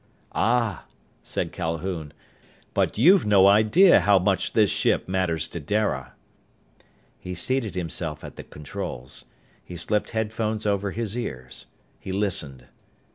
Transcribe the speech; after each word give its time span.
"Ah," 0.33 0.85
said 1.21 1.51
Calhoun, 1.51 2.11
"but 2.73 2.97
you've 2.97 3.23
no 3.23 3.45
idea 3.45 3.99
how 3.99 4.17
much 4.17 4.53
this 4.53 4.71
ship 4.71 5.07
matters 5.07 5.47
to 5.49 5.59
Dara!" 5.59 6.15
He 7.19 7.35
seated 7.35 7.75
himself 7.75 8.23
at 8.23 8.35
the 8.35 8.41
controls. 8.43 9.25
He 9.63 9.75
slipped 9.75 10.09
headphones 10.09 10.65
over 10.65 10.89
his 10.89 11.15
ears. 11.15 11.67
He 11.99 12.11
listened. 12.11 12.65